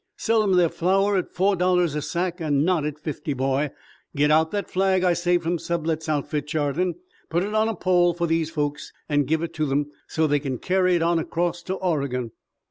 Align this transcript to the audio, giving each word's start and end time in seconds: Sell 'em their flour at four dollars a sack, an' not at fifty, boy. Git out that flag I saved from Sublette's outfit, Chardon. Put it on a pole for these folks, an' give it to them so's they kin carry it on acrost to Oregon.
Sell 0.17 0.41
'em 0.41 0.53
their 0.53 0.67
flour 0.67 1.15
at 1.15 1.29
four 1.31 1.55
dollars 1.55 1.93
a 1.93 2.01
sack, 2.01 2.41
an' 2.41 2.65
not 2.65 2.85
at 2.87 2.97
fifty, 2.97 3.33
boy. 3.33 3.69
Git 4.15 4.31
out 4.31 4.49
that 4.49 4.67
flag 4.67 5.03
I 5.03 5.13
saved 5.13 5.43
from 5.43 5.59
Sublette's 5.59 6.09
outfit, 6.09 6.47
Chardon. 6.47 6.95
Put 7.29 7.43
it 7.43 7.53
on 7.53 7.69
a 7.69 7.75
pole 7.75 8.15
for 8.15 8.25
these 8.25 8.49
folks, 8.49 8.91
an' 9.07 9.25
give 9.25 9.43
it 9.43 9.53
to 9.53 9.67
them 9.67 9.91
so's 10.07 10.31
they 10.31 10.39
kin 10.39 10.57
carry 10.57 10.95
it 10.95 11.03
on 11.03 11.19
acrost 11.19 11.67
to 11.67 11.75
Oregon. 11.75 12.31